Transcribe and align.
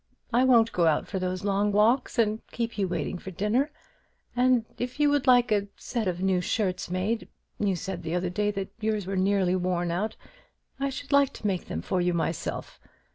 I 0.33 0.45
won't 0.45 0.71
go 0.71 0.87
out 0.87 1.05
for 1.07 1.19
those 1.19 1.43
long 1.43 1.71
walks, 1.71 2.17
and 2.17 2.41
keep 2.47 2.79
you 2.79 2.87
waiting 2.87 3.19
for 3.19 3.29
dinner; 3.29 3.69
and 4.35 4.65
if 4.79 4.99
you 4.99 5.11
would 5.11 5.27
like 5.27 5.51
a 5.51 5.67
set 5.75 6.07
of 6.07 6.21
new 6.23 6.41
shirts 6.41 6.89
made 6.89 7.27
you 7.59 7.75
said 7.75 8.01
the 8.01 8.15
other 8.15 8.31
day 8.31 8.49
that 8.49 8.73
yours 8.79 9.05
were 9.05 9.15
nearly 9.15 9.55
worn 9.55 9.91
out 9.91 10.15
I 10.79 10.89
should 10.89 11.11
like 11.11 11.33
to 11.33 11.45
make 11.45 11.67
them 11.67 11.83
for 11.83 12.01
you 12.01 12.15
myself. 12.15 12.79